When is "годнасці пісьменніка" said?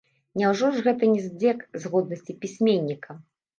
1.93-3.21